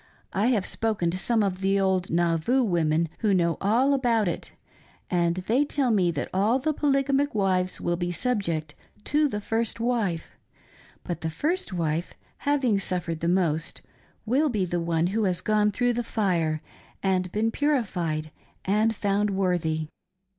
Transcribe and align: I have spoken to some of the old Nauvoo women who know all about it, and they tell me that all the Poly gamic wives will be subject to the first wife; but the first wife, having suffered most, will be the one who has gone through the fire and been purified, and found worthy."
I 0.33 0.47
have 0.47 0.65
spoken 0.65 1.11
to 1.11 1.17
some 1.19 1.43
of 1.43 1.61
the 1.61 1.79
old 1.79 2.09
Nauvoo 2.09 2.63
women 2.63 3.07
who 3.19 3.35
know 3.35 3.59
all 3.61 3.93
about 3.93 4.27
it, 4.27 4.51
and 5.11 5.35
they 5.35 5.63
tell 5.63 5.91
me 5.91 6.09
that 6.09 6.27
all 6.33 6.57
the 6.57 6.73
Poly 6.73 7.03
gamic 7.03 7.35
wives 7.35 7.79
will 7.79 7.97
be 7.97 8.11
subject 8.11 8.73
to 9.03 9.27
the 9.27 9.39
first 9.39 9.79
wife; 9.79 10.39
but 11.03 11.21
the 11.21 11.29
first 11.29 11.71
wife, 11.71 12.15
having 12.49 12.79
suffered 12.79 13.21
most, 13.29 13.83
will 14.25 14.49
be 14.49 14.65
the 14.65 14.81
one 14.81 15.05
who 15.05 15.25
has 15.25 15.39
gone 15.39 15.71
through 15.71 15.93
the 15.93 16.03
fire 16.03 16.63
and 17.03 17.31
been 17.31 17.51
purified, 17.51 18.31
and 18.65 18.95
found 18.95 19.29
worthy." 19.29 19.87